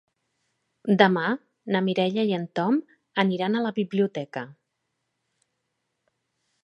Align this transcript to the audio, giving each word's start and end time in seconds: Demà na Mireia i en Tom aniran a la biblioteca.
Demà 1.01 1.25
na 1.75 1.81
Mireia 1.89 2.23
i 2.31 2.33
en 2.37 2.47
Tom 2.61 2.79
aniran 3.25 3.59
a 3.59 3.61
la 3.67 3.75
biblioteca. 3.79 4.47